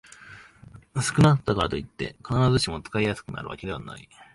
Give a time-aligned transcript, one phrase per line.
[0.95, 4.09] 薄くなったからといって、必ずしも使いやすくなるわけではない